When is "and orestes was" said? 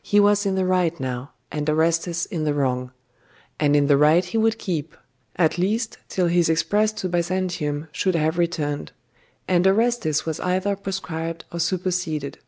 9.48-10.38